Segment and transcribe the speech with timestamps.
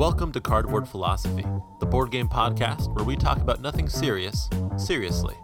[0.00, 1.44] Welcome to Cardboard Philosophy,
[1.78, 5.36] the board game podcast where we talk about nothing serious, seriously.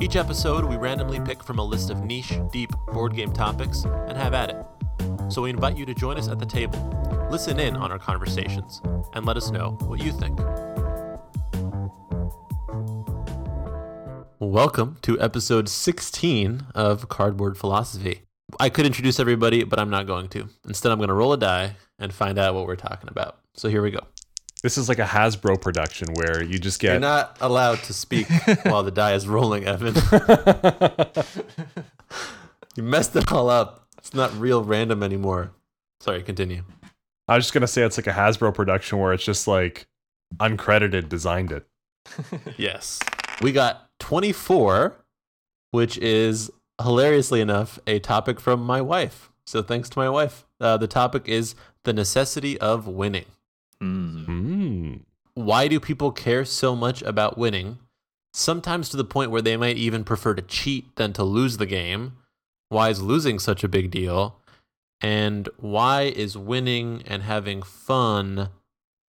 [0.00, 4.16] Each episode, we randomly pick from a list of niche, deep board game topics and
[4.16, 5.32] have at it.
[5.32, 6.78] So we invite you to join us at the table,
[7.30, 8.82] listen in on our conversations,
[9.12, 10.40] and let us know what you think.
[14.44, 18.24] Welcome to episode 16 of Cardboard Philosophy.
[18.60, 20.50] I could introduce everybody, but I'm not going to.
[20.68, 23.38] Instead, I'm going to roll a die and find out what we're talking about.
[23.54, 24.00] So here we go.
[24.62, 28.26] This is like a Hasbro production where you just get You're not allowed to speak
[28.64, 29.94] while the die is rolling, Evan.
[32.76, 33.88] you messed it all up.
[33.96, 35.52] It's not real random anymore.
[36.00, 36.64] Sorry, continue.
[37.28, 39.86] I was just gonna say it's like a Hasbro production where it's just like
[40.36, 41.66] uncredited designed it.
[42.58, 43.00] Yes.
[43.40, 44.96] We got 24,
[45.70, 46.50] which is
[46.82, 49.30] hilariously enough a topic from my wife.
[49.46, 50.46] So thanks to my wife.
[50.60, 53.26] Uh, the topic is the necessity of winning.
[53.80, 54.94] Hmm.
[55.34, 57.78] Why do people care so much about winning?
[58.32, 61.66] Sometimes to the point where they might even prefer to cheat than to lose the
[61.66, 62.14] game.
[62.68, 64.40] Why is losing such a big deal?
[65.00, 68.48] And why is winning and having fun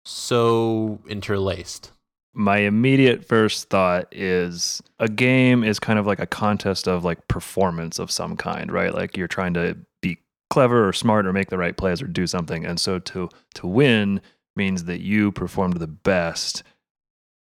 [0.04, 1.92] so interlaced?
[2.36, 7.28] My immediate first thought is a game is kind of like a contest of like
[7.30, 8.94] performance of some kind, right?
[8.94, 10.18] Like you're trying to be
[10.50, 12.66] clever or smart or make the right plays or do something.
[12.66, 14.22] And so to to win
[14.56, 16.64] means that you performed the best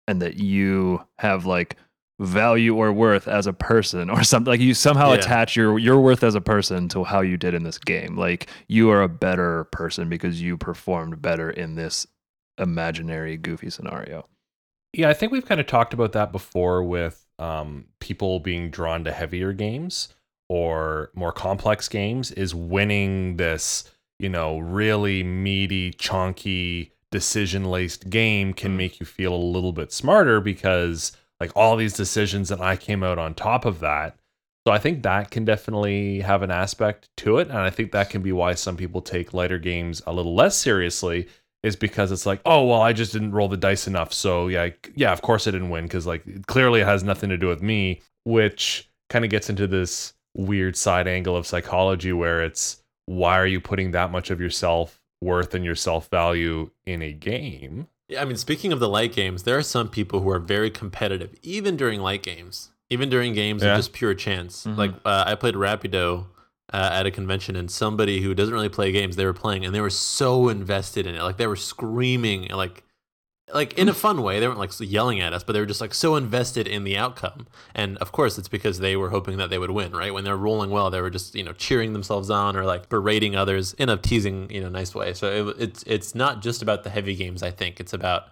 [0.09, 1.77] and that you have like
[2.21, 5.19] value or worth as a person or something like you somehow Yeah.
[5.19, 8.17] attach your your worth as a person to how you did in this game.
[8.17, 12.07] Like you are a better person because you performed better in this
[12.59, 14.27] imaginary goofy scenario.
[14.93, 19.05] Yeah, I think we've kind of talked about that before with um, people being drawn
[19.05, 20.09] to heavier games
[20.49, 28.53] or more complex games is winning this, you know, really meaty, chunky, decision laced game
[28.53, 32.77] can make you feel a little bit smarter because like all these decisions and I
[32.77, 34.17] came out on top of that.
[34.67, 37.49] So I think that can definitely have an aspect to it.
[37.49, 40.57] And I think that can be why some people take lighter games a little less
[40.57, 41.29] seriously
[41.63, 44.71] is because it's like, oh well, I just didn't roll the dice enough, so yeah,
[44.95, 47.63] yeah, of course I didn't win because like clearly it has nothing to do with
[47.63, 53.37] me, which kind of gets into this weird side angle of psychology where it's why
[53.39, 57.13] are you putting that much of your self worth and your self value in a
[57.13, 57.89] game?
[58.09, 60.71] Yeah, I mean, speaking of the light games, there are some people who are very
[60.71, 63.73] competitive, even during light games, even during games Yeah.
[63.73, 64.65] of just pure chance.
[64.67, 64.77] Mhm.
[64.77, 66.27] Like uh, I played Rapido
[66.73, 69.75] uh, at a convention, and somebody who doesn't really play games, they were playing, and
[69.75, 72.85] they were so invested in it, like they were screaming, like.
[73.53, 75.81] Like in a fun way, they weren't like yelling at us, but they were just
[75.81, 77.49] like so invested in the outcome.
[77.75, 80.15] And of course, it's because they were hoping that they would win, right?
[80.15, 83.35] When they're rolling well, they were just you know cheering themselves on or like berating
[83.35, 85.15] others in a teasing you know nice way.
[85.15, 87.43] So it, it's it's not just about the heavy games.
[87.43, 88.27] I think it's about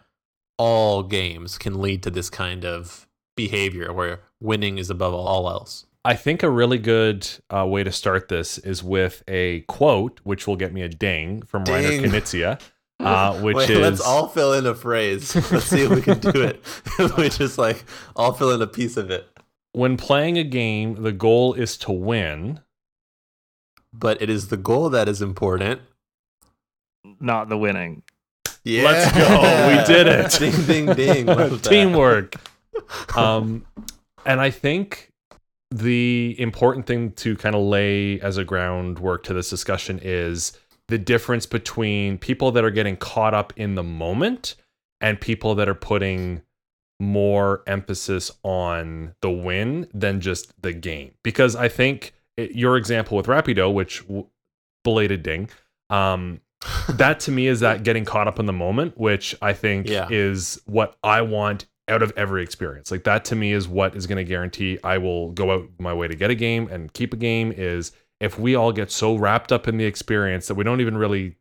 [0.56, 5.86] all games can lead to this kind of behavior where winning is above all else.
[6.04, 10.46] I think a really good uh, way to start this is with a quote, which
[10.46, 12.02] will get me a ding from Ding.
[12.02, 12.60] Reiner Knizia,
[13.00, 15.34] uh, which Wait, is let's all fill in a phrase.
[15.50, 16.64] Let's see if we can do it.
[17.18, 19.28] we just like all fill in a piece of it.
[19.72, 22.60] when playing a game, the goal is to win.
[23.92, 25.80] But it is the goal that is important.
[27.20, 28.02] Not the winning.
[28.62, 28.84] Yeah.
[28.84, 29.68] Let's go.
[29.68, 30.30] We did it.
[30.38, 31.58] ding ding ding.
[31.60, 32.34] Teamwork.
[33.16, 33.66] um,
[34.26, 35.08] and I think
[35.70, 40.52] the important thing to kind of lay as a groundwork to this discussion is
[40.88, 44.54] the difference between people that are getting caught up in the moment
[45.00, 46.40] and people that are putting
[47.00, 51.12] more emphasis on the win than just the game.
[51.22, 54.26] Because I think it, your example with Rapido, which w-
[54.84, 55.50] belated ding,
[55.90, 56.40] um,
[56.88, 60.08] that to me is that getting caught up in the moment, which I think Yeah.
[60.10, 62.90] is what I want out of every experience.
[62.90, 65.92] Like that to me is what is going to guarantee I will go out my
[65.94, 69.16] way to get a game and keep a game is if we all get so
[69.16, 71.36] wrapped up in the experience that we don't even really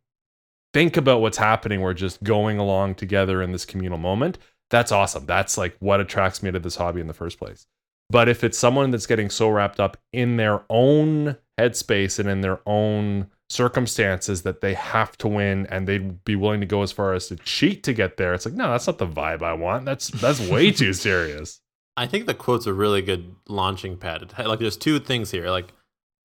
[0.74, 4.38] think about what's happening, we're just going along together in this communal moment.
[4.70, 5.26] That's awesome.
[5.26, 7.68] That's like what attracts me to this hobby in the first place.
[8.10, 12.42] But if it's someone that's getting so wrapped up in their own headspace and in
[12.42, 16.92] their own circumstances that they have to win and they'd be willing to go as
[16.92, 19.54] far as to cheat to get there, it's like, no, that's not the vibe I
[19.54, 19.86] want.
[19.86, 21.62] That's that's way too serious.
[21.96, 24.32] I think the quote's a really good launching pad.
[24.38, 25.50] Like, there's two things here.
[25.50, 25.74] Like,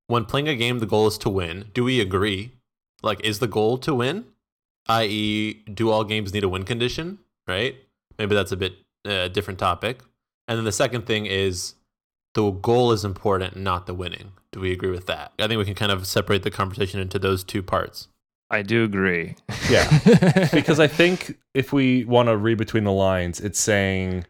[0.07, 1.71] when playing a game, the goal is to win.
[1.73, 2.53] Do we agree?
[3.03, 4.27] Like, is the goal to win?
[4.87, 7.21] I.e., do all games need a win condition?
[7.47, 7.77] Right?
[8.19, 8.75] Maybe that's a bit
[9.07, 10.01] uh, different topic.
[10.47, 11.75] And then the second thing is,
[12.35, 14.33] the goal is important, not the winning.
[14.53, 15.33] Do we agree with that?
[15.39, 18.09] I think we can kind of separate the conversation into those two parts.
[18.51, 19.37] I do agree.
[19.71, 20.49] Yeah.
[20.53, 24.27] because I think if we want to read between the lines, it's saying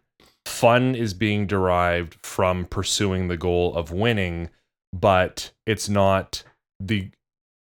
[0.46, 4.50] fun is being derived from pursuing the goal of winning,
[4.92, 6.44] but it's not
[6.78, 7.10] the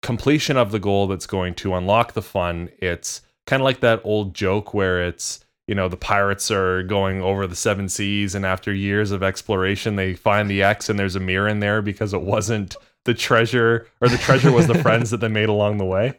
[0.02, 2.68] completion of the goal that's going to unlock the fun.
[2.78, 7.22] It's kind of like that old joke where it's you know the pirates are going
[7.22, 11.16] over the seven seas and after years of exploration they find the x and there's
[11.16, 12.76] a mirror in there because it wasn't
[13.06, 16.12] the treasure or the treasure was the friends that they made along the way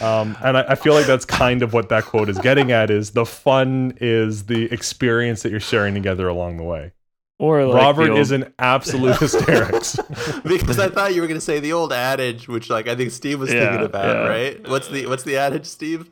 [0.00, 2.90] um, and I, I feel like that's kind of what that quote is getting at
[2.90, 6.90] is the fun is the experience that you're sharing together along the way
[7.38, 9.94] or like robert old- is an absolute hysterics
[10.44, 13.12] because I thought you were going to say the old adage, which like I think
[13.12, 14.28] Steve was Yeah, thinking about, yeah.
[14.28, 14.68] right?
[14.68, 16.10] What's the what's the adage, Steve?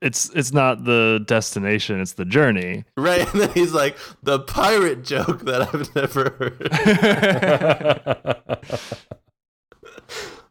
[0.00, 2.84] It's it's not the destination, it's the journey.
[2.96, 6.68] Right, and then he's like the pirate joke that I've never heard.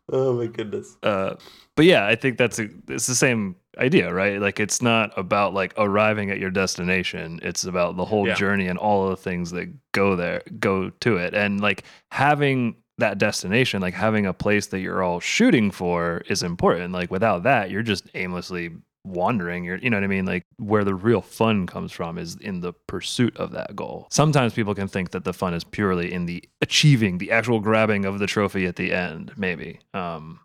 [0.11, 0.97] oh my goodness.
[1.03, 1.35] Uh,
[1.75, 4.39] but yeah, I think that's a, it's the same idea, right?
[4.39, 7.39] Like it's not about like arriving at your destination.
[7.43, 8.35] It's about the whole Yeah.
[8.35, 12.75] journey and all of the things that go there, go to it, and like having
[12.97, 16.93] that destination, like having a place that you're all shooting for, is important.
[16.93, 18.71] Like without that, you're just aimlessly
[19.03, 19.63] wandering.
[19.63, 20.25] You're, you know what I mean?
[20.25, 24.07] Like where the real fun comes from is in the pursuit of that goal.
[24.11, 28.05] Sometimes people can think that the fun is purely in the achieving, the actual grabbing
[28.05, 29.79] of the trophy at the end, maybe.
[29.93, 30.39] Um,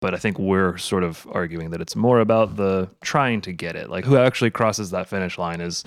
[0.00, 3.76] but I think we're sort of arguing that it's more about the trying to get
[3.76, 3.90] it.
[3.90, 5.84] Like who actually crosses that finish line is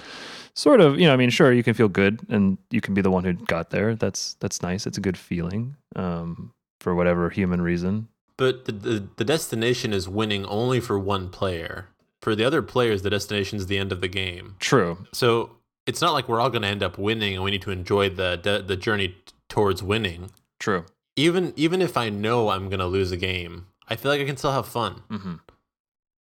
[0.54, 3.02] sort of, you know, I mean, sure, you can feel good and you can be
[3.02, 3.96] the one who got there.
[3.96, 4.86] That's that's nice.
[4.86, 8.08] It's a good feeling um, for whatever human reason.
[8.38, 11.90] But the, the the destination is winning only for one player.
[12.24, 14.56] For the other players, the destination is the end of the game.
[14.60, 15.06] True.
[15.12, 17.72] So it's not like we're all going to end up winning, and we need to
[17.72, 19.16] enjoy the the, the journey t-
[19.50, 20.31] towards winning.
[20.58, 20.86] True.
[21.18, 24.25] Even even if I know I'm going to lose a game, I feel like I
[24.25, 25.02] can still have fun.
[25.10, 25.34] hmm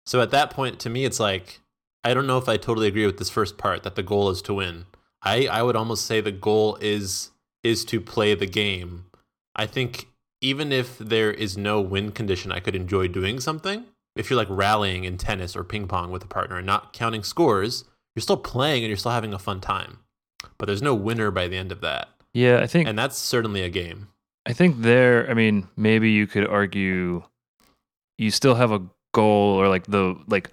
[0.04, 1.60] So at that point, to me, it's like
[2.02, 4.42] I don't know if I totally agree with this first part that the goal is
[4.42, 4.86] to win.
[5.22, 7.30] I I would almost say the goal is
[7.62, 9.04] is to play the game.
[9.54, 10.08] I think
[10.40, 13.84] even if there is no win condition, I could enjoy doing something.
[14.16, 17.22] If you're like rallying in tennis or ping pong with a partner and not counting
[17.22, 19.98] scores, you're still playing and you're still having a fun time.
[20.58, 22.08] But there's no winner by the end of that.
[22.34, 24.08] Yeah, I think And that's certainly a game.
[24.46, 27.22] I think there, I mean, maybe you could argue
[28.18, 28.82] you still have a
[29.14, 30.50] goal or like the like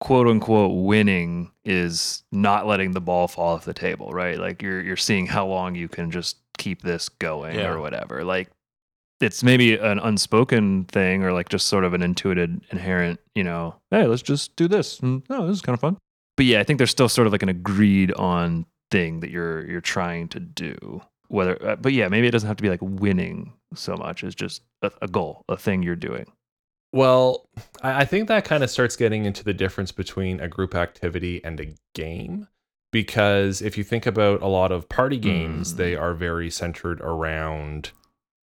[0.00, 4.38] quote unquote winning is not letting the ball fall off the table, right?
[4.38, 7.68] Like you're you're seeing how long you can just keep this going Yeah.
[7.68, 8.24] or whatever.
[8.24, 8.50] Like
[9.20, 13.74] it's maybe an unspoken thing or like just sort of an intuited inherent, you know,
[13.90, 15.00] hey, let's just do this.
[15.00, 15.96] And, oh, this is kind of fun.
[16.36, 19.68] But yeah, I think there's still sort of like an agreed on thing that you're
[19.68, 22.78] you're trying to do whether uh, but yeah maybe it doesn't have to be like
[22.80, 26.24] winning so much it's just a, a goal a thing you're doing
[26.92, 27.48] Well,
[27.82, 31.42] I I think that kind of starts getting into the difference between a group activity
[31.42, 32.46] and a game.
[32.92, 35.76] Because if you think about a lot of party games, Mm.
[35.78, 37.90] they are very centered around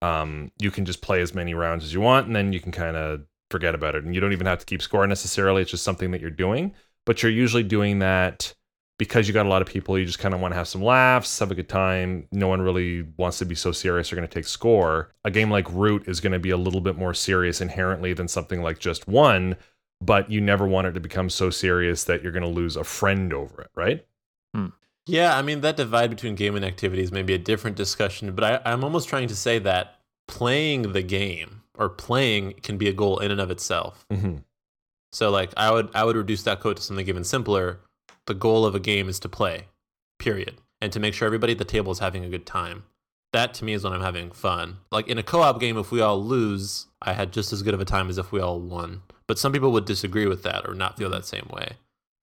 [0.02, 2.72] um, you can just play as many rounds as you want, and then you can
[2.72, 4.04] kind of forget about it.
[4.04, 5.62] And you don't even have to keep score necessarily.
[5.62, 6.75] It's just something that you're doing.
[7.04, 8.52] But you're usually doing that
[8.98, 10.82] because you got a lot of people, you just kind of want to have some
[10.82, 12.26] laughs, have a good time.
[12.32, 15.12] No one really wants to be so serious or going to take score.
[15.25, 18.26] A game like Root is going to be a little bit more serious inherently than
[18.26, 19.56] something like just one,
[20.00, 22.84] but you never want it to become so serious that you're going to lose a
[22.84, 24.06] friend over it, right?
[25.06, 28.44] Yeah, I mean that divide between game and activities may be a different discussion, but
[28.44, 32.93] I, I'm almost trying to say that playing the game or playing can be a
[32.93, 34.05] goal in and of itself.
[34.13, 34.39] Mm-hmm.
[35.13, 37.81] So like I would I would reduce that quote to something even simpler.
[38.27, 39.67] The goal of a game is to play,
[40.19, 42.82] period, and to make sure everybody at the table is having a good time.
[43.32, 44.79] That to me is when I'm having fun.
[44.91, 47.81] Like in a co-op game, if we all lose, I had just as good of
[47.81, 49.03] a time as if we all won.
[49.29, 51.72] But some people would disagree with that or not feel that same way.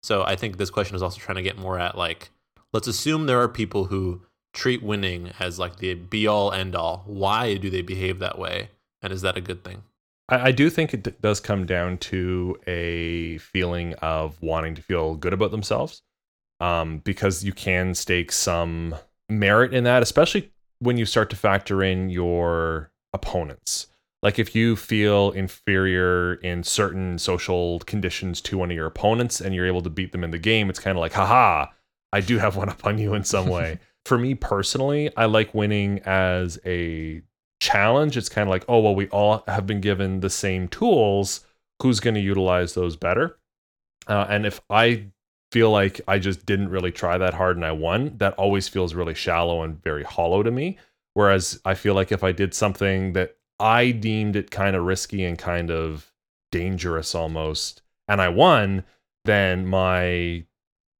[0.01, 2.31] So I think this question is also trying to get more at like,
[2.73, 4.21] let's assume there are people who
[4.53, 7.03] treat winning as like the be all end all.
[7.05, 8.69] Why do they behave that way?
[9.01, 9.83] And is that a good thing?
[10.29, 14.81] I, I do think it d- does come down to a feeling of wanting to
[14.81, 16.01] feel good about themselves,
[16.59, 18.95] um, because you can stake some
[19.29, 23.87] merit in that, especially when you start to factor in your opponents.
[24.21, 29.53] Like if you feel inferior in certain social conditions to one of your opponents and
[29.53, 31.67] you're able to beat them in the game, it's kind of like, haha,
[32.13, 33.79] I do have one up on you in some way.
[34.05, 37.21] For me personally, I like winning as a
[37.59, 38.15] challenge.
[38.15, 41.45] It's kind of like, oh, well, we all have been given the same tools.
[41.81, 43.39] Who's going to utilize those better?
[44.07, 45.07] Uh, and if I
[45.51, 48.93] feel like I just didn't really try that hard and I won, that always feels
[48.93, 50.77] really shallow and very hollow to me.
[51.13, 55.23] Whereas I feel like if I did something that I deemed it kind of risky
[55.23, 56.11] and kind of
[56.51, 58.83] dangerous almost, and I won,
[59.25, 60.45] then my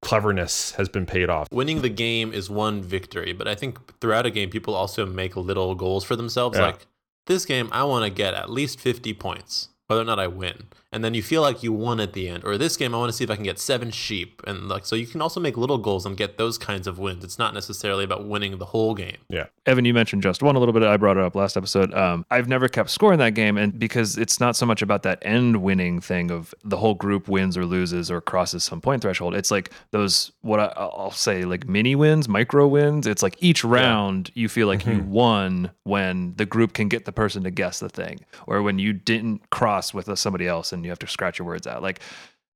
[0.03, 1.47] cleverness has been paid off.
[1.51, 5.35] Winning the game is one victory, but I think throughout a game, people also make
[5.35, 6.57] little goals for themselves.
[6.57, 6.67] Yeah.
[6.67, 6.85] Like
[7.25, 10.67] this game, I want to get at least 50 points, whether or not I win.
[10.93, 12.45] And then you feel like you won at the end.
[12.45, 14.41] Or this game, I want to see if I can get seven sheep.
[14.47, 17.23] And like, so you can also make little goals and get those kinds of wins.
[17.23, 19.17] It's not necessarily about winning the whole game.
[19.27, 20.83] Yeah, Evan, you mentioned just one a little bit.
[20.83, 21.93] I brought it up last episode.
[21.93, 25.03] Um, I've never kept score in that game, and because it's not so much about
[25.03, 29.01] that end winning thing of the whole group wins or loses or crosses some point
[29.01, 29.33] threshold.
[29.35, 33.07] It's like those what I, I'll say like mini wins, micro wins.
[33.07, 35.07] It's like each round you feel like you Mhm.
[35.07, 38.93] won when the group can get the person to guess the thing, or when you
[38.93, 41.81] didn't cross with somebody else and you have to scratch your words out.
[41.81, 41.99] Like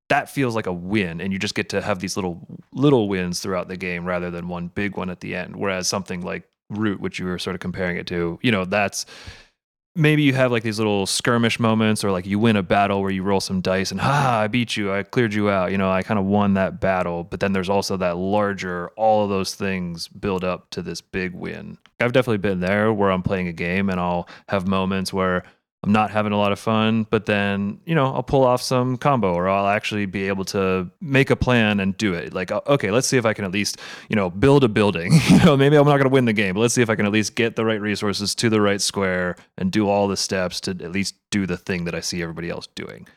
[0.10, 3.40] that feels like a win and you just get to have these little little wins
[3.40, 5.56] throughout the game rather than one big one at the end.
[5.56, 9.06] Whereas something like root which you were sort of comparing it to you know that's
[9.96, 13.10] maybe you have like these little skirmish moments or like you win a battle where
[13.10, 14.92] you roll some dice and ha i beat you.
[14.92, 15.72] I cleared you out.
[15.72, 19.24] You know i kind of won that battle but then there's also that larger all
[19.24, 21.78] of those things build up to this big win.
[22.00, 25.44] I've definitely been there where i'm playing a game and i'll have moments where
[25.84, 28.98] I'm not having a lot of fun, but then, you know, I'll pull off some
[28.98, 32.34] combo or I'll actually be able to make a plan and do it.
[32.34, 33.80] Like, uh, okay, let's see if I can at least,
[34.10, 35.14] you know, build a building.
[35.30, 36.96] you know, maybe I'm not going to win the game, but let's see if I
[36.96, 40.18] can at least get the right resources to the right square and do all the
[40.18, 43.08] steps to at least do the thing that I see everybody else doing.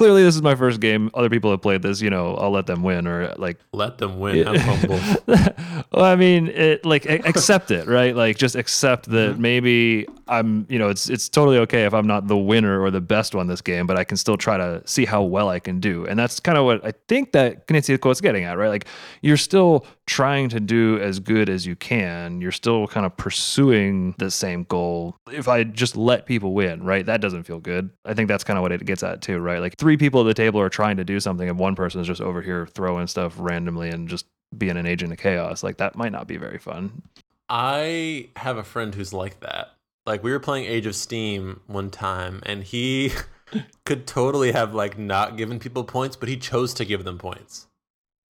[0.00, 1.10] Clearly, this is my first game.
[1.12, 4.18] Other people have played this, you know, I'll let them win or like Let them
[4.18, 4.46] win.
[4.46, 4.98] Have humble.
[5.92, 8.16] well, I mean, it like accept it, right?
[8.16, 9.42] Like just accept that Mm-hmm.
[9.42, 13.02] maybe I'm, you know, it's it's totally okay if I'm not the winner or the
[13.02, 15.80] best one this game, but I can still try to see how well I can
[15.80, 16.06] do.
[16.06, 18.68] And that's kind of what I think that Knizia quote's getting at, right?
[18.68, 18.86] Like
[19.20, 22.40] you're still trying to do as good as you can.
[22.40, 25.16] You're still kind of pursuing the same goal.
[25.30, 27.06] If I just let people win, right?
[27.06, 27.90] That doesn't feel good.
[28.04, 29.60] I think that's kind of what it gets at too, right?
[29.60, 32.08] Like three people at the table are trying to do something and one person is
[32.08, 34.26] just over here throwing stuff randomly and just
[34.58, 35.62] being an agent of chaos.
[35.62, 37.02] Like that might not be very fun.
[37.48, 39.76] I have a friend who's like that.
[40.06, 43.12] Like we were playing Age of Steam one time, and he
[43.84, 47.68] could totally have like not given people points, but he chose to give them points.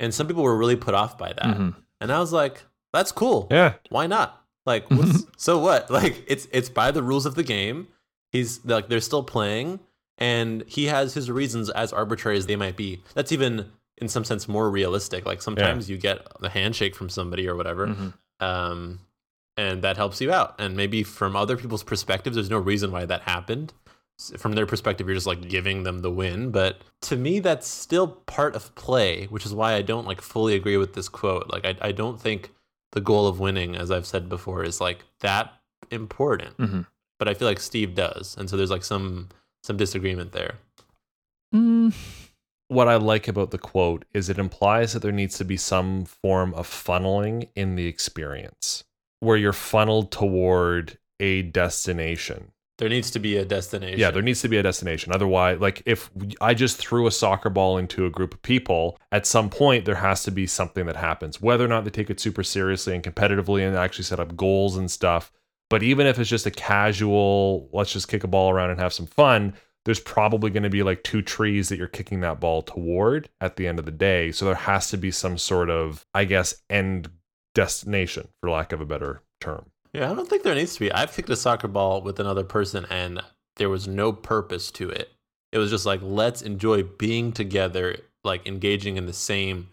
[0.00, 1.44] And some people were really put off by that.
[1.44, 1.76] Mhm.
[2.00, 3.46] And I was like, "That's cool.
[3.50, 3.74] Yeah.
[3.90, 4.42] Why not?
[4.66, 5.90] Like, what's, so what?
[5.90, 7.86] Like, it's it's by the rules of the game.
[8.32, 9.80] He's like, they're still playing,
[10.18, 13.02] and he has his reasons, as arbitrary as they might be.
[13.14, 13.66] That's even
[13.98, 15.26] in some sense more realistic.
[15.26, 18.14] Like sometimes you get a handshake from somebody or whatever Mhm.
[18.40, 19.00] um,
[19.58, 20.54] and that helps you out.
[20.58, 23.74] And maybe from other people's perspectives, there's no reason why that happened.
[24.38, 26.50] From their perspective, you're just like giving them the win.
[26.50, 30.54] But to me, that's still part of play, which is why I don't like fully
[30.54, 31.48] agree with this quote.
[31.50, 32.52] Like, I, I don't think
[32.92, 35.52] the goal of winning, as I've said before, is like that
[35.90, 36.56] important.
[36.58, 36.86] Mhm.
[37.18, 39.28] But I feel like Steve does, and so there's like some
[39.62, 40.54] some disagreement there.
[41.54, 41.94] Mm.
[42.68, 46.04] What I like about the quote is it implies that there needs to be some
[46.04, 48.84] form of funneling in the experience
[49.18, 52.52] where you're funneled toward a destination.
[52.80, 54.00] There needs to be a destination.
[54.00, 55.12] Yeah, there needs to be a destination.
[55.12, 56.10] Otherwise, like if
[56.40, 59.96] I just threw a soccer ball into a group of people, at some point there
[59.96, 61.42] has to be something that happens.
[61.42, 64.78] Whether or not they take it super seriously and competitively and actually set up goals
[64.78, 65.30] and stuff.
[65.68, 68.94] But even if it's just a casual, let's just kick a ball around and have
[68.94, 69.52] some fun,
[69.84, 73.56] there's probably going to be like two trees that you're kicking that ball toward at
[73.56, 74.32] the end of the day.
[74.32, 77.10] So there has to be some sort of, I guess, end
[77.54, 79.70] destination, for lack of a better term.
[79.92, 80.92] Yeah, I don't think there needs to be.
[80.92, 83.20] I've kicked a soccer ball with another person and
[83.56, 85.12] there was no purpose to it.
[85.52, 89.68] It was just like, let's enjoy being together, like engaging in the same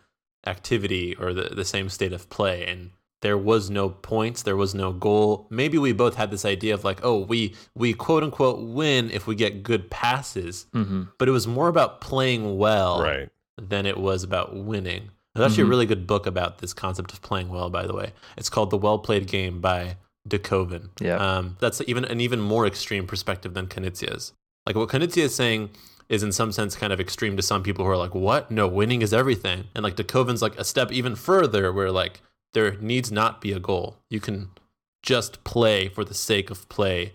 [0.46, 2.66] activity or the, the same state of play.
[2.66, 5.48] And there was no points, there was no goal.
[5.50, 9.28] Maybe we both had this idea of like, oh, we we quote unquote win if
[9.28, 11.10] we get good passes, Mhm.
[11.18, 13.30] but it was more about playing well Right.
[13.60, 15.10] than it was about winning.
[15.34, 15.68] There's actually Mhm.
[15.68, 18.14] a really good book about this concept of playing well, by the way.
[18.38, 19.98] It's called The Well Played Game by
[20.28, 20.90] De Koven.
[21.00, 21.16] Yeah.
[21.18, 24.34] Um, that's even an even more extreme perspective than Knizia's.
[24.66, 25.70] Like what Knizia is saying
[26.10, 28.50] is in some sense kind of extreme to some people who are like, what?
[28.52, 29.66] No, winning is everything.
[29.76, 32.22] And like De Koven's like a step even further where like
[32.54, 33.98] there needs not be a goal.
[34.10, 34.50] You can
[35.04, 37.14] just play for the sake of play,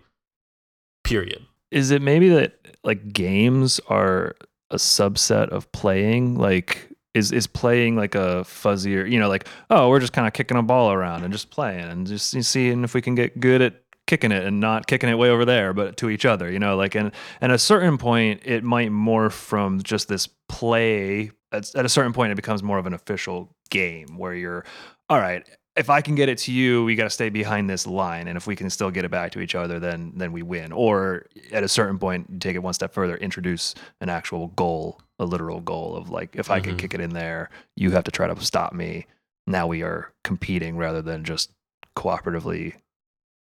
[1.04, 1.46] period.
[1.70, 4.36] Is it maybe that like games are
[4.70, 6.36] a subset of playing?
[6.36, 10.32] Like is is playing like a fuzzier, you know, like, oh, we're just kind of
[10.32, 13.60] kicking a ball around and just playing and just seeing if we can get good
[13.60, 16.58] at kicking it and not kicking it way over there, but to each other, you
[16.58, 21.30] know, like and and at a certain point it might morph from just this play
[21.52, 24.64] at, at a certain point it becomes more of an official game where you're
[25.08, 27.86] all right, if I can get it to you, we got to stay behind this
[27.86, 30.42] line, and if we can still get it back to each other, then then we
[30.42, 30.72] win.
[30.72, 35.24] Or at a certain point, take it one step further, introduce an actual goal, a
[35.24, 36.78] literal goal of like, if I can Mhm.
[36.78, 39.06] kick it in there, you have to try to stop me.
[39.46, 41.50] Now we are competing rather than just
[41.96, 42.74] cooperatively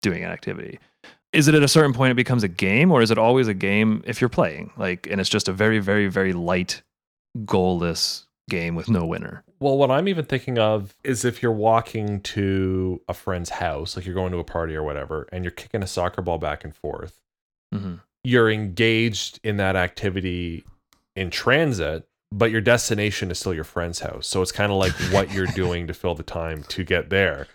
[0.01, 0.79] doing an activity.
[1.33, 3.53] Is it at a certain point it becomes a game, or is it always a
[3.53, 4.71] game if you're playing?
[4.77, 6.81] Like, and it's just a very, very, very light,
[7.37, 9.43] goalless game with no winner.
[9.59, 14.05] Well, what I'm even thinking of is if you're walking to a friend's house, like
[14.05, 16.75] you're going to a party or whatever, and you're kicking a soccer ball back and
[16.75, 17.17] forth,
[17.73, 17.95] Mm-hmm.
[18.25, 20.65] you're engaged in that activity
[21.15, 24.27] in transit, but your destination is still your friend's house.
[24.27, 27.47] So it's kind of like what you're doing to fill the time to get there.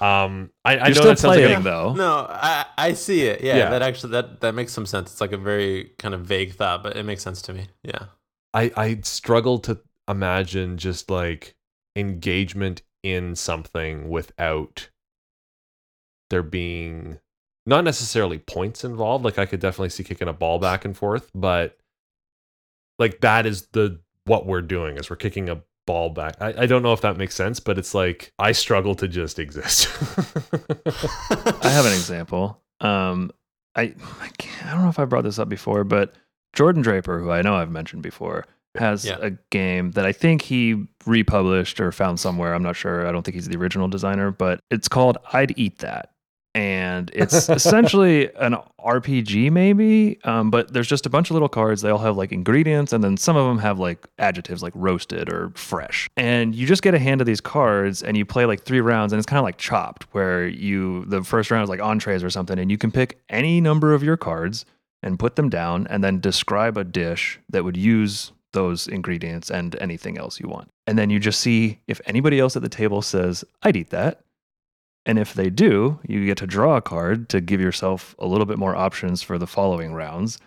[0.00, 1.94] Um, I, I You're know still that sounds like a- though.
[1.94, 3.40] No, I I see it.
[3.40, 3.70] Yeah, Yeah.
[3.70, 5.10] that actually that that makes some sense.
[5.12, 7.68] It's like a very kind of vague thought, but it makes sense to me.
[7.82, 8.06] Yeah.
[8.52, 11.54] I I struggle to imagine just like
[11.96, 14.90] engagement in something without
[16.30, 17.18] there being
[17.64, 19.24] not necessarily points involved.
[19.24, 21.78] Like I could definitely see kicking a ball back and forth, but
[22.98, 26.34] like that is the what we're doing is we're kicking a ball back.
[26.40, 29.38] I, I don't know if that makes sense, but it's like I struggle to just
[29.38, 29.88] exist.
[31.62, 32.60] I have an example.
[32.80, 33.30] Um,
[33.74, 36.12] I I, can't, I don't know if I brought this up before, but
[36.54, 39.18] Jordan Draper, who I know I've mentioned before, has Yeah.
[39.20, 42.54] a game that I think he republished or found somewhere.
[42.54, 43.06] I'm not sure.
[43.06, 46.10] I don't think he's the original designer, but it's called I'd Eat That.
[46.56, 51.82] And it's essentially an RPG, maybe, um, but there's just a bunch of little cards.
[51.82, 55.30] They all have like ingredients, and then some of them have like adjectives like roasted
[55.30, 56.08] or fresh.
[56.16, 59.12] And you just get a hand of these cards, and you play like three rounds,
[59.12, 62.30] and it's kind of like chopped, where you the first round is like entrees or
[62.30, 64.64] something, and you can pick any number of your cards
[65.02, 69.76] and put them down, and then describe a dish that would use those ingredients and
[69.78, 70.70] anything else you want.
[70.86, 74.22] And then you just see if anybody else at the table says, I'd eat that.
[75.06, 78.44] And if they do, you get to draw a card to give yourself a little
[78.44, 80.38] bit more options for the following rounds.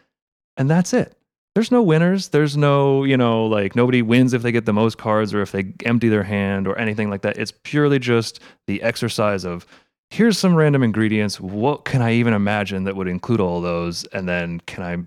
[0.57, 1.15] And that's it.
[1.55, 2.27] There's no winners.
[2.27, 5.53] There's no, you know, like nobody wins if they get the most cards or if
[5.53, 7.37] they empty their hand or anything like that.
[7.37, 9.65] It's purely just the exercise of
[10.09, 11.39] here's some random ingredients.
[11.39, 14.03] What can I even imagine that would include all those?
[14.05, 14.97] And then can I,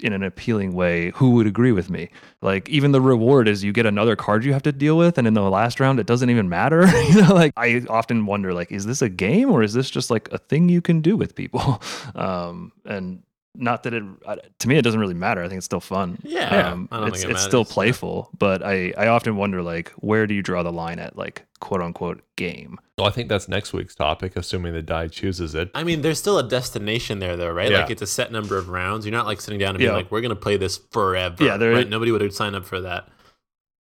[0.00, 2.10] in an appealing way, who would agree with me?
[2.42, 5.26] Like even the reward is you get another card you have to deal with, and
[5.26, 6.86] in the last round it doesn't even matter.
[7.08, 10.10] you know, like I often wonder, like, is this a game or is this just
[10.10, 11.82] like a thing you can do with people?
[12.14, 13.22] Um, and
[13.56, 15.42] not that it uh, to me it doesn't really matter.
[15.42, 16.18] I think it's still fun.
[16.22, 17.72] Yeah, um, I don't it's think it it's still matters.
[17.72, 21.46] playful, but I I often wonder like where do you draw the line at like
[21.60, 22.78] quote unquote game?
[22.96, 25.70] well, I think that's next week's topic, assuming the die chooses it.
[25.74, 27.70] I mean, there's still a destination there, though, right?
[27.70, 27.80] Yeah.
[27.80, 29.04] Like it's a set number of rounds.
[29.06, 29.96] You're not like sitting down and being Yeah.
[29.96, 31.88] like, "We're gonna play this forever." Yeah, there- right.
[31.88, 33.08] Nobody would sign up for that.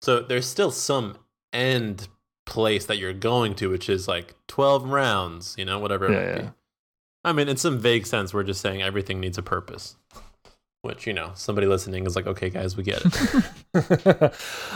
[0.01, 1.17] So there's still some
[1.53, 2.07] end
[2.45, 5.55] place that you're going to, which is like 12 rounds.
[5.57, 6.05] You know, whatever.
[6.07, 6.41] It Yeah, might yeah.
[6.49, 6.49] Be.
[7.25, 9.97] I mean, in some vague sense, we're just saying everything needs a purpose.
[10.83, 13.53] Which you know, somebody listening is like, "Okay, guys, we get it."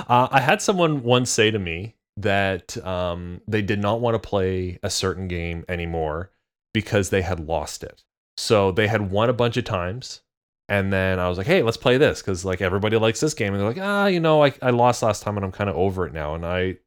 [0.09, 4.19] uh, I had someone once say to me that um, they did not want to
[4.19, 6.31] play a certain game anymore
[6.73, 8.03] because they had lost it.
[8.37, 10.21] So they had won a bunch of times.
[10.67, 13.53] And then I was like, hey, let's play this because like everybody likes this game.
[13.53, 15.75] And they're like, ah, you know, I, I lost last time and I'm kind of
[15.75, 16.35] over it now.
[16.35, 16.77] And I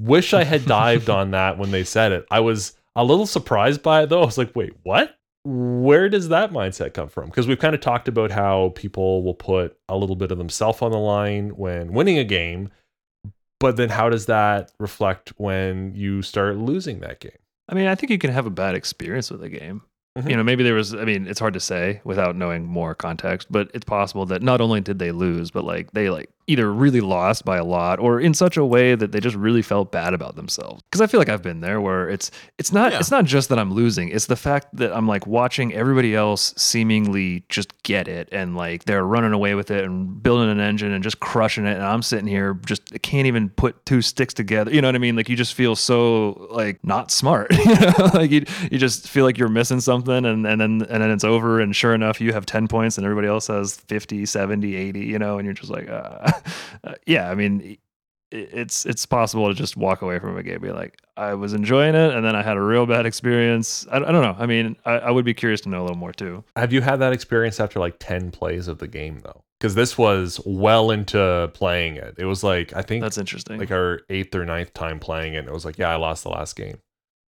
[0.00, 2.26] wish I had dived on that when they said it.
[2.30, 4.22] I was a little surprised by it though.
[4.22, 5.14] I was like, wait, what?
[5.44, 7.26] Where does that mindset come from?
[7.26, 10.82] Because we've kind of talked about how people will put a little bit of themselves
[10.82, 12.70] on the line when winning a game,
[13.60, 17.32] but then how does that reflect when you start losing that game?
[17.68, 19.82] I mean, I think you can have a bad experience with a game.
[20.18, 20.30] Mhm.
[20.30, 23.48] You know, maybe there was, I mean, it's hard to say without knowing more context,
[23.50, 27.00] but it's possible that not only did they lose, but like they like either really
[27.00, 30.14] lost by a lot or in such a way that they just really felt bad
[30.14, 30.82] about themselves.
[30.90, 32.98] Cause I feel like I've been there where it's, it's not, Yeah.
[32.98, 34.08] it's not just that I'm losing.
[34.08, 38.84] It's the fact that I'm like watching everybody else seemingly just get it and like
[38.84, 41.74] they're running away with it and building an engine and just crushing it.
[41.74, 44.72] And I'm sitting here just can't even put two sticks together.
[44.72, 45.16] You know what I mean?
[45.16, 47.52] Like you just feel so like not smart.
[47.58, 48.10] you know?
[48.14, 51.24] like you, you just feel like you're missing something and, and then and then it's
[51.24, 55.00] over and sure enough you have 10 points and everybody else has 50, 70, 80,
[55.00, 56.30] you know, and you're just like uh,
[56.84, 57.78] uh, yeah, I mean
[58.30, 61.54] it's it's possible to just walk away from a game and be like I was
[61.54, 63.86] enjoying it and then I had a real bad experience.
[63.90, 64.36] I, I don't know.
[64.38, 66.44] I mean, I, I would be curious to know a little more too.
[66.56, 69.42] Have you had that experience after like 10 plays of the game though?
[69.58, 72.14] Because this was well into playing it.
[72.18, 73.58] It was like, I think That's interesting.
[73.58, 75.38] like our eighth or ninth time playing it.
[75.38, 76.78] And it was like, yeah, I lost the last game.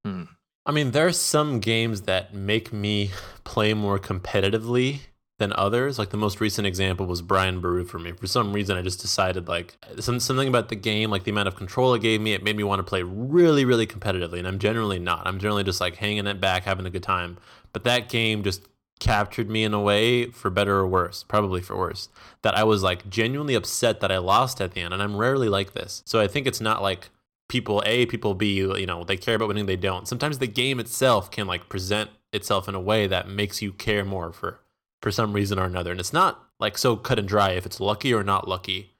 [0.04, 0.24] Hmm.
[0.66, 3.10] I mean, there are some games that make me
[3.44, 5.00] play more competitively
[5.40, 5.98] than others.
[5.98, 8.12] Like the most recent example was Brian Boru for me.
[8.12, 11.48] For some reason, I just decided like some, something about the game, like the amount
[11.48, 14.38] of control it gave me, it made me want to play really, really competitively.
[14.38, 15.26] And I'm generally not.
[15.26, 17.38] I'm generally just like hanging it back, having a good time.
[17.72, 18.68] But that game just
[19.00, 22.10] captured me in a way, for better or worse, probably for worse,
[22.42, 24.92] that I was like genuinely upset that I lost at the end.
[24.94, 26.02] And I'm rarely like this.
[26.04, 27.08] So I think it's not like
[27.48, 30.06] people A, people B, you know, they care about winning, they don't.
[30.06, 34.04] Sometimes the game itself can like present itself in a way that makes you care
[34.04, 34.60] more for
[35.02, 35.90] for some reason or another.
[35.90, 38.92] And it's not like so cut and dry if it's lucky or not lucky.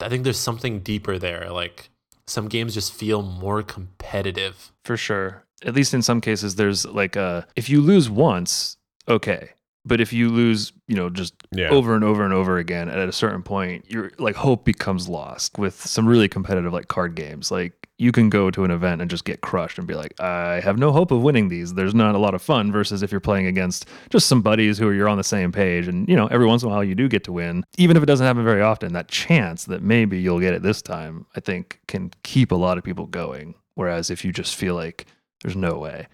[0.00, 1.50] I think there's something deeper there.
[1.50, 1.90] Like
[2.26, 4.72] some games just feel more competitive.
[4.84, 5.44] For sure.
[5.64, 8.76] At least in some cases, there's like a if you lose once,
[9.08, 9.50] okay.
[9.84, 11.70] But if you lose, you know, just Yeah.
[11.70, 15.58] over and over and over again, at a certain point, your like hope becomes lost
[15.58, 17.50] with some really competitive like card games.
[17.50, 20.60] Like you can go to an event and just get crushed and be like, I
[20.60, 21.74] have no hope of winning these.
[21.74, 22.72] There's not a lot of fun.
[22.72, 25.86] Versus if you're playing against just some buddies who are you're on the same page,
[25.86, 28.02] and you know, every once in a while you do get to win, even if
[28.02, 28.94] it doesn't happen very often.
[28.94, 32.78] That chance that maybe you'll get it this time, I think, can keep a lot
[32.78, 33.54] of people going.
[33.74, 35.06] Whereas if you just feel like
[35.42, 36.08] there's no way,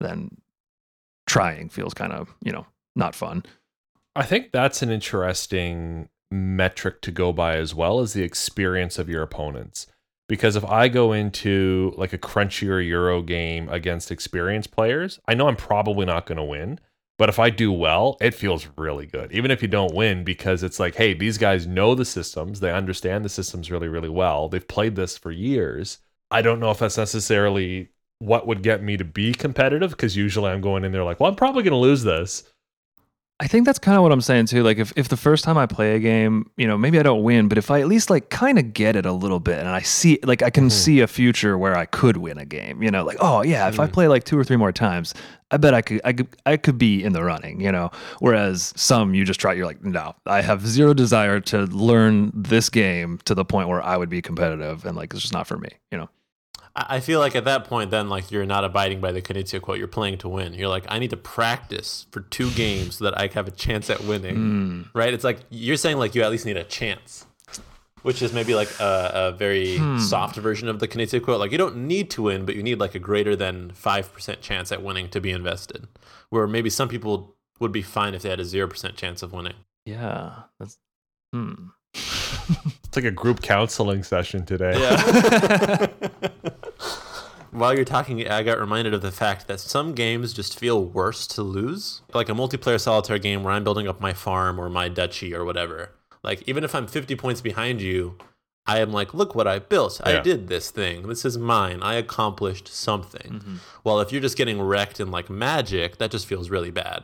[0.00, 0.36] then
[1.26, 3.44] trying feels kind of you know not fun.
[4.14, 9.08] I think that's an interesting metric to go by as well as the experience of
[9.08, 9.88] your opponents.
[10.32, 15.46] Because if I go into like a crunchier Euro game against experienced players, I know
[15.46, 16.80] I'm probably not going to win.
[17.18, 19.30] But if I do well, it feels really good.
[19.32, 22.60] Even if you don't win, because it's like, hey, these guys know the systems.
[22.60, 24.48] They understand the systems really, really well.
[24.48, 25.98] They've played this for years.
[26.30, 30.50] I don't know if that's necessarily what would get me to be competitive, because usually
[30.50, 32.50] I'm going in there like, well, I'm probably going to lose this.
[33.42, 34.62] I think that's kind of what I'm saying too.
[34.62, 37.24] Like if, if the first time I play a game, you know, maybe I don't
[37.24, 39.66] win, but if I at least like kind of get it a little bit and
[39.68, 40.70] I see like I can Mhm.
[40.70, 43.80] see a future where I could win a game, you know, like, oh yeah, if
[43.80, 43.92] I Mhm.
[43.92, 45.12] play like two or three more times,
[45.50, 47.90] I bet I could I could I could be in the running, you know.
[48.20, 52.70] Whereas some you just try you're like, no, I have zero desire to learn this
[52.70, 55.58] game to the point where I would be competitive and like it's just not for
[55.58, 56.08] me, you know.
[56.74, 59.60] I I feel like at that point, then like you're not abiding by the Knizia
[59.60, 59.78] quote.
[59.78, 60.54] You're playing to win.
[60.54, 63.90] You're like, I need to practice for two games so that I have a chance
[63.90, 64.36] at winning.
[64.36, 64.88] Mm.
[64.94, 65.12] Right?
[65.12, 67.26] It's like you're saying like you at least need a chance,
[68.02, 69.98] which is maybe like a, a very Hmm.
[69.98, 71.40] soft version of the Knizia quote.
[71.40, 74.40] Like you don't need to win, but you need like a greater than five percent
[74.40, 75.88] chance at winning to be invested.
[76.30, 79.32] Where maybe some people would be fine if they had a zero percent chance of
[79.32, 79.56] winning.
[79.84, 80.44] Yeah.
[80.58, 80.78] That's
[81.32, 81.54] hmm.
[81.94, 84.78] It's like a group counseling session today.
[84.78, 85.86] Yeah.
[87.52, 91.26] While you're talking, I got reminded of the fact that some games just feel worse
[91.28, 92.00] to lose.
[92.14, 95.44] Like a multiplayer solitaire game where I'm building up my farm or my duchy or
[95.44, 95.90] whatever.
[96.24, 98.16] Like, even if I'm 50 points behind you,
[98.64, 100.00] I am like, look what I built.
[100.04, 101.08] I did this thing.
[101.08, 101.80] This is mine.
[101.82, 103.40] I accomplished something.
[103.44, 103.58] Mhm.
[103.84, 107.02] Well, if you're just getting wrecked in like Magic, that just feels really bad,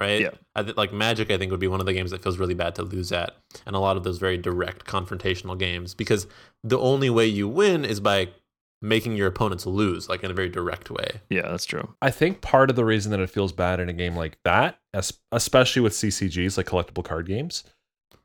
[0.00, 0.20] right?
[0.20, 0.30] Yeah.
[0.54, 2.54] I th- like Magic, I think would be one of the games that feels really
[2.54, 3.34] bad to lose at,
[3.66, 6.28] and a lot of those very direct confrontational games because
[6.62, 8.28] the only way you win is by
[8.84, 11.20] making your opponents lose, like in a very direct way.
[11.30, 11.94] Yeah, that's true.
[12.02, 14.78] I think part of the reason that it feels bad in a game like that,
[15.32, 17.64] especially with CCGs like collectible card games,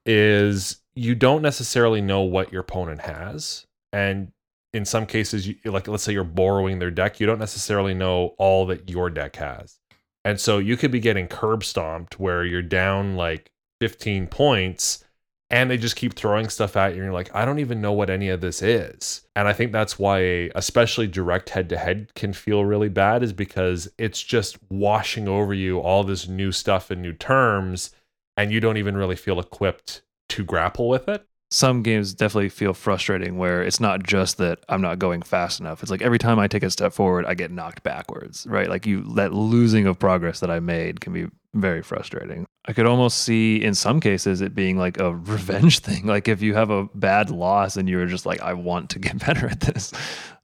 [0.05, 4.31] is you don't necessarily know what your opponent has, and
[4.73, 8.35] in some cases, you, like let's say you're borrowing their deck, you don't necessarily know
[8.37, 9.79] all that your deck has,
[10.25, 15.05] and so you could be getting curb stomped where you're down like 15 points.
[15.51, 17.91] And they just keep throwing stuff at you, and you're like, I don't even know
[17.91, 19.21] what any of this is.
[19.35, 23.33] And I think that's why, especially direct head to head, can feel really bad, is
[23.33, 27.89] because it's just washing over you all this new stuff and new terms,
[28.37, 31.25] and you don't even really feel equipped to grapple with it.
[31.51, 35.81] Some games definitely feel frustrating where it's not just that I'm not going fast enough.
[35.81, 38.69] It's like every time I take a step forward, I get knocked backwards, right?
[38.69, 42.45] Like you, that losing of progress that I made can be very frustrating.
[42.65, 46.05] I could almost see in some cases it being like a revenge thing.
[46.05, 49.17] Like if you have a bad loss and you're just like, I want to get
[49.25, 49.91] better at this.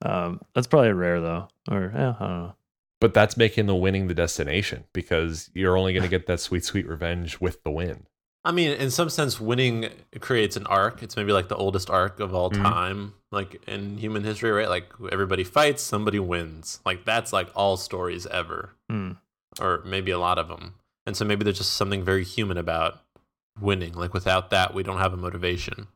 [0.02, 1.48] Um, that's probably rare though.
[1.70, 2.56] Or, yeah, I don't know.
[3.00, 6.65] But that's making the winning the destination because you're only going to get that sweet,
[6.65, 8.08] sweet revenge with the win.
[8.45, 9.89] I mean, in some sense, winning
[10.21, 11.01] creates an arc.
[11.01, 12.62] It's maybe like the oldest arc of all Mhm.
[12.62, 14.69] time, like in human history, right?
[14.69, 16.79] Like everybody fights, somebody wins.
[16.86, 19.13] Like that's like all stories ever, Hmm.
[19.60, 20.75] or maybe a lot of them.
[21.08, 22.99] And so maybe there's just something very human about
[23.60, 23.93] winning.
[23.93, 25.88] Like without that, we don't have a motivation.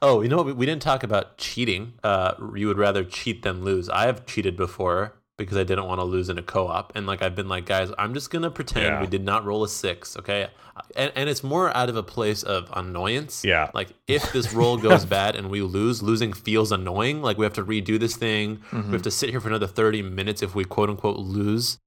[0.00, 0.46] Oh, you know what?
[0.46, 1.92] We- We didn't talk about cheating.
[2.02, 3.88] Uh, you would rather cheat than lose.
[3.88, 5.12] I have cheated before
[5.42, 7.90] because I didn't want to lose in a co-op, and like I've been like, guys,
[7.98, 9.00] I'm just gonna pretend Yeah.
[9.00, 10.48] we did not roll a six, okay?
[10.96, 13.44] And and it's more out of a place of annoyance.
[13.44, 13.70] Yeah.
[13.74, 17.22] Like if this roll goes bad and we lose, losing feels annoying.
[17.22, 18.60] Like we have to redo this thing.
[18.70, 18.86] Mhm.
[18.86, 21.78] We have to sit here for another 30 minutes if we quote unquote lose.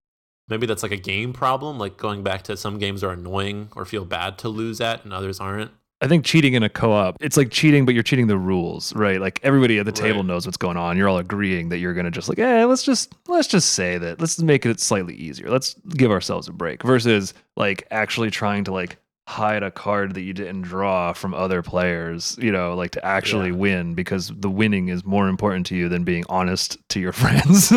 [0.47, 1.79] maybe that's like a game problem.
[1.79, 5.11] Like going back to some games are annoying or feel bad to lose at, and
[5.11, 5.71] others aren't.
[6.05, 9.19] I think cheating in a co-op, it's like cheating, but you're cheating the rules, right?
[9.19, 10.27] Like everybody at the table Right.
[10.27, 10.97] knows what's going on.
[10.97, 14.19] You're all agreeing that you're gonna just like, eh, let's just let's just say that.
[14.19, 15.49] Let's make it slightly easier.
[15.49, 16.83] Let's give ourselves a break.
[16.83, 21.63] Versus like actually trying to like hide a card that you didn't draw from other
[21.63, 23.55] players, you know, like to actually Yeah.
[23.55, 27.73] win because the winning is more important to you than being honest to your friends.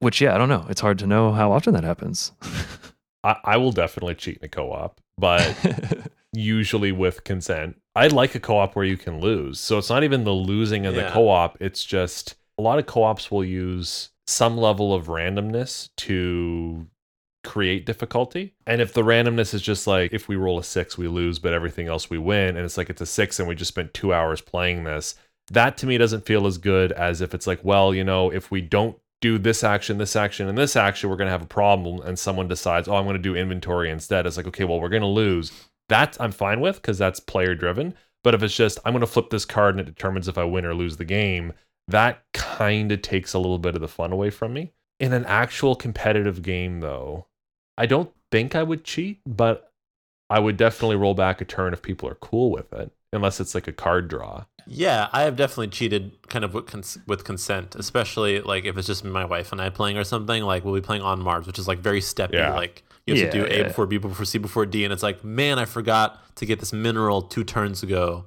[0.00, 0.66] Which yeah, I don't know.
[0.68, 2.32] It's hard to know how often that happens.
[3.22, 5.56] I, I will definitely cheat in a co-op, but
[6.34, 7.76] usually with consent.
[7.94, 9.60] I like a co-op where you can lose.
[9.60, 13.30] So it's not even the losing of the co-op, it's just a lot of co-ops
[13.30, 16.86] will use some level of randomness to
[17.42, 18.54] create difficulty.
[18.66, 21.52] And if the randomness is just like if we roll a 6 we lose but
[21.52, 24.14] everything else we win and it's like it's a 6 and we just spent 2
[24.14, 25.14] hours playing this,
[25.50, 28.50] that to me doesn't feel as good as if it's like, well, you know, if
[28.50, 31.46] we don't do this action, this action, and this action, we're going to have a
[31.46, 32.00] problem.
[32.06, 34.26] And someone decides, oh, I'm going to do inventory instead.
[34.26, 35.50] It's like, okay, well, we're going to lose.
[35.88, 37.94] That I'm fine with because that's player driven.
[38.22, 40.44] But if it's just, I'm going to flip this card and it determines if I
[40.44, 41.52] win or lose the game,
[41.88, 44.72] that kind of takes a little bit of the fun away from me.
[44.98, 47.26] In an actual competitive game, though,
[47.76, 49.70] I don't think I would cheat, but
[50.30, 53.54] I would definitely roll back a turn if people are cool with it, unless it's
[53.54, 54.44] like a card draw.
[54.66, 58.86] Yeah, I have definitely cheated kind of with, cons- with consent, especially like if it's
[58.86, 60.42] just my wife and I playing or something.
[60.42, 62.34] Like we'll be playing on Mars, which is like very steppy.
[62.34, 62.54] Yeah.
[62.54, 63.62] Like you have to do A yeah.
[63.68, 66.72] before B before C before D, and it's like, man, I forgot to get this
[66.72, 68.26] mineral two turns ago,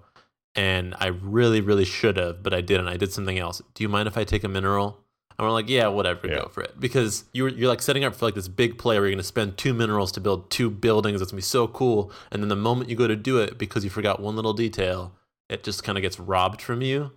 [0.56, 2.88] and I really, really should have, but I didn't.
[2.88, 3.62] I did something else.
[3.74, 5.04] Do you mind if I take a mineral?
[5.38, 6.38] And we're like, yeah, whatever, Yeah.
[6.38, 6.80] go for it.
[6.80, 9.58] Because you're you're like setting up for like this big play where you're gonna spend
[9.58, 11.22] two minerals to build two buildings.
[11.22, 12.12] It's gonna be so cool.
[12.32, 15.14] And then the moment you go to do it, because you forgot one little detail,
[15.48, 17.12] it just kind of gets robbed from you.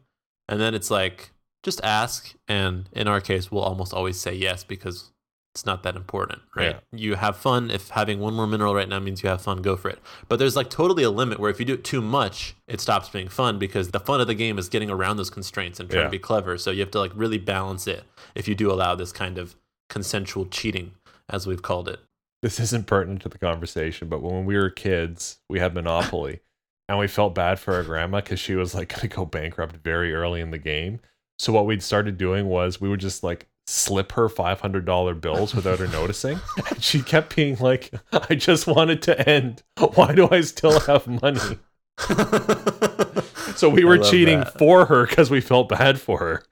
[0.49, 1.31] And then it's like,
[1.63, 2.35] just ask.
[2.47, 5.13] And in our case, we'll almost always say yes because
[5.55, 6.79] it's not that important, right?
[6.93, 7.71] You have fun.
[7.73, 9.99] If having one more mineral right now means you have fun, go for it.
[10.29, 13.09] But there's like totally a limit where if you do it too much, it stops
[13.09, 16.03] being fun because the fun of the game is getting around those constraints and trying
[16.03, 16.07] Yeah.
[16.07, 16.57] to be clever.
[16.57, 18.05] So you have to like really balance it
[18.37, 19.57] if you do allow this kind of
[19.89, 20.93] consensual cheating,
[21.29, 21.99] as we've called it.
[22.43, 26.41] this isn't pertinent to the conversation, but when we were kids, we had Monopoly,
[26.89, 29.77] and we felt bad for our grandma because she was like going to go bankrupt
[29.85, 31.01] very early in the game.
[31.39, 35.15] So what we'd started doing was we would just like slip her five hundred dollar
[35.15, 36.41] bills without her noticing.
[36.69, 39.63] And she kept being like, "I just want it to end.
[39.95, 41.59] Why do I still have money?"
[43.57, 44.57] So we were cheating that.
[44.57, 46.43] for her because we felt bad for her.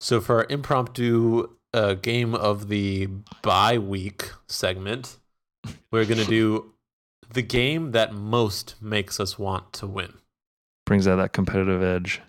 [0.00, 3.08] So for our impromptu uh, game of the
[3.42, 5.18] bye week segment,
[5.90, 6.72] we're gonna do
[7.30, 10.14] the game that most makes us want to win.
[10.86, 12.22] brings out that competitive edge.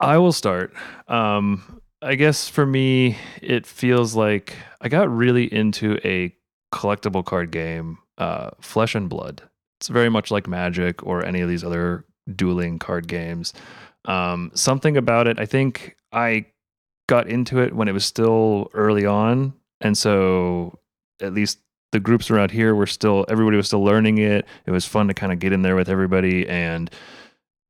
[0.00, 0.72] I will start.
[1.08, 6.34] Um, I guess for me, it feels like I got really into a
[6.72, 9.42] collectible card game, uh, Flesh and Blood.
[9.80, 12.04] It's very much like Magic or any of these other
[12.34, 13.54] dueling card games.
[14.04, 16.46] Um, something about it, I think I
[17.08, 19.54] got into it when it was still early on.
[19.80, 20.78] And so
[21.20, 21.58] at least
[21.92, 24.46] the groups around here were still, everybody was still learning it.
[24.66, 26.48] It was fun to kind of get in there with everybody.
[26.48, 26.90] And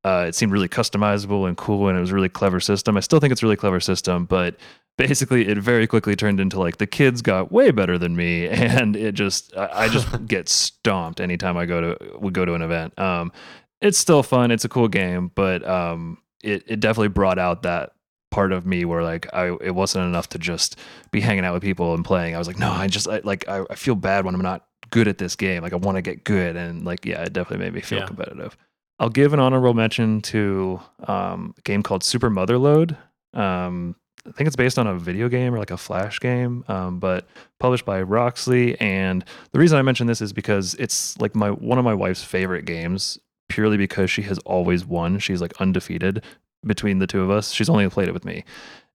[0.07, 2.97] uh, it seemed really customizable and cool, and it was a really clever system.
[2.97, 4.57] I still think it's a really clever system, but
[4.97, 8.47] basically, it very quickly turned into like the kids got way better than me,
[8.79, 12.55] and it just I, I just get stomped anytime I go to would go to
[12.55, 12.99] an event.
[12.99, 13.33] Um,
[13.81, 14.51] it's still fun.
[14.51, 17.91] It's a cool game, but um, it it definitely brought out that
[18.31, 20.79] part of me where like I it wasn't enough to just
[21.11, 22.35] be hanging out with people and playing.
[22.35, 24.67] I was like, no, I just I, like I, I feel bad when I'm not
[24.91, 25.63] good at this game.
[25.63, 28.07] Like I want to get good, and like yeah, it definitely made me feel Yeah.
[28.07, 28.57] competitive.
[28.99, 32.97] I'll give an honorable mention to um, a game called Super Motherload.
[33.35, 33.95] Um,
[34.27, 37.29] I think it's based on a video game or like a flash game, um, but
[37.61, 38.81] published by Roxley.
[38.81, 42.25] And the reason I mention this is because it's like my one of my wife's
[42.25, 45.19] favorite games, purely because she has always won.
[45.19, 46.25] She's like undefeated
[46.65, 47.53] between the two of us.
[47.53, 48.45] She's only played it with me,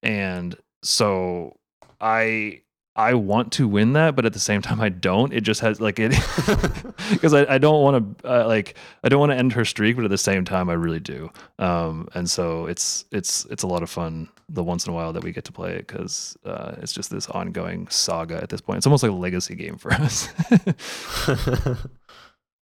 [0.03, 1.57] and so
[2.01, 2.63] I
[2.95, 5.31] I want to win that, but at the same time I don't.
[5.31, 6.11] It just has like it
[7.11, 9.95] because I, I don't want to uh, like I don't want to end her streak,
[9.95, 11.31] but at the same time I really do.
[11.57, 15.13] Um, and so it's it's it's a lot of fun the once in a while
[15.13, 18.59] that we get to play it because uh, it's just this ongoing saga at this
[18.59, 18.77] point.
[18.77, 20.27] It's almost like a legacy game for us.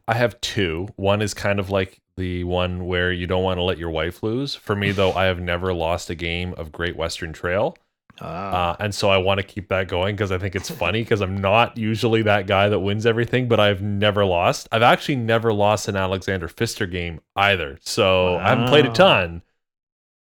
[0.07, 0.89] I have two.
[0.97, 4.21] One is kind of like the one where you don't want to let your wife
[4.21, 4.55] lose.
[4.55, 7.77] For me, though, I have never lost a game of Great Western Trail.
[8.21, 11.01] Ah, Uh, and so I want to keep that going because I think it's funny
[11.01, 14.67] because I'm not usually that guy that wins everything, but I've never lost.
[14.71, 17.77] I've actually never lost an Alexander Pfister game either.
[17.81, 19.41] So I haven't played a ton,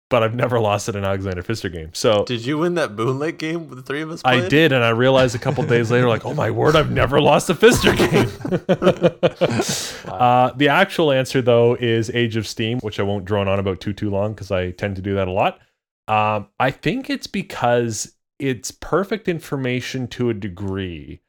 [0.10, 1.89] but I've never lost at an Alexander Pfister game.
[1.93, 4.21] So Did you win that Boonlake game with the three of us?
[4.25, 7.21] I did, and I realized a couple days later, like, oh my word, I've never
[7.21, 8.30] lost a Pfister game.
[10.12, 13.80] uh, the actual answer, though, is Age of Steam, which I won't drone on about
[13.80, 15.60] too too long because I tend to do that a lot.
[16.08, 21.22] Um, I think it's because it's perfect information to a degree,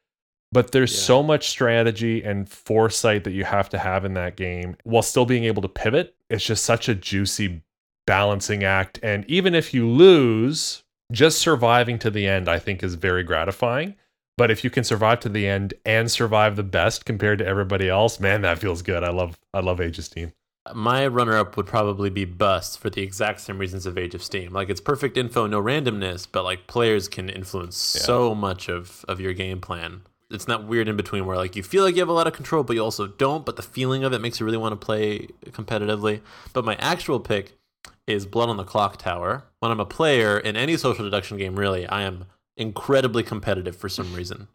[0.51, 1.01] but there's Yeah.
[1.01, 5.27] so much strategy and foresight that you have to have in that game while still
[5.27, 6.15] being able to pivot.
[6.31, 7.63] It's just such a juicy
[8.07, 8.99] balancing act.
[9.03, 10.83] And even if you lose,
[11.13, 13.95] just surviving to the end, I think, is very gratifying.
[14.39, 17.89] But if you can survive to the end and survive the best compared to everybody
[17.91, 19.05] else, man, that feels good.
[19.05, 20.33] I love I love Age of Steam.
[20.75, 24.23] My runner up would probably be Bus for the exact same reasons of Age of
[24.23, 24.53] Steam.
[24.53, 28.03] Like it's perfect info, no randomness, but like players can influence Yeah.
[28.03, 30.03] so much of, of your game plan.
[30.31, 32.33] It's not weird in between where like you feel like you have a lot of
[32.33, 34.85] control, but you also don't, but the feeling of it makes you really want to
[34.85, 36.21] play competitively.
[36.53, 37.59] But my actual pick
[38.07, 39.43] is Blood on the Clocktower.
[39.59, 43.89] When I'm a player in any social deduction game, really, I am incredibly competitive for
[43.89, 44.47] some reason.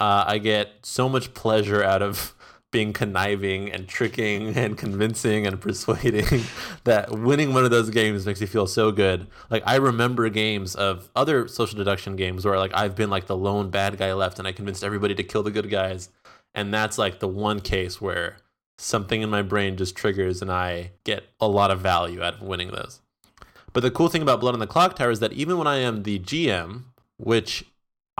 [0.00, 2.34] Uh, I get so much pleasure out of
[2.70, 6.44] being conniving and tricking and convincing and persuading
[6.84, 9.26] that winning one of those games makes me feel so good.
[9.50, 13.36] Like I remember games of other social deduction games where like I've been like the
[13.36, 16.10] lone bad guy left and I convinced everybody to kill the good guys.
[16.54, 18.38] And that's like the one case where
[18.78, 22.42] something in my brain just triggers and I get a lot of value out of
[22.42, 23.00] winning those.
[23.72, 26.02] But the cool thing about Blood on the Clocktower is that even when I am
[26.02, 26.84] the GM,
[27.18, 27.64] which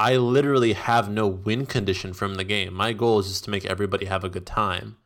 [0.00, 2.72] I literally have no win condition from the game.
[2.72, 4.96] My goal is just to make everybody have a good time.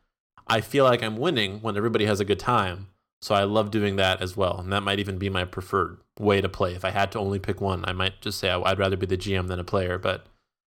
[0.47, 2.87] I feel like I'm winning when everybody has a good time.
[3.21, 4.57] So I love doing that as well.
[4.57, 6.75] And that might even be my preferred way to play.
[6.75, 9.17] If I had to only pick one, I might just say I'd rather be the
[9.17, 9.97] GM than a player.
[9.97, 10.27] But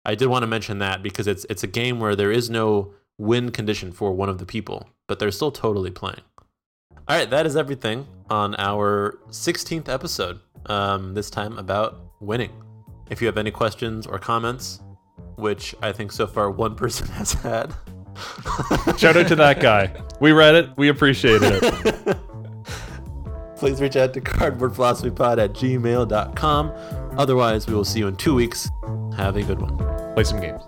[0.06, 2.94] I did want to mention that because it's it's a game where there is no
[3.18, 6.24] win condition for one of the people, but they're still totally playing.
[7.10, 10.40] All right, that is everything on our 16th episode.
[10.68, 12.63] Um, this time about winning.
[13.10, 14.82] If you have any questions or comments,
[15.36, 17.74] which I think so far one person has had,
[18.98, 19.92] Shout out to that guy.
[20.20, 20.70] We read it.
[20.78, 22.18] We appreciated it.
[23.64, 26.74] please reach out to cardboardphilosophypod at gmail.com.
[27.18, 28.70] Otherwise, we will see you in two weeks.
[29.16, 29.78] Have a good one.
[30.14, 30.62] Play some games.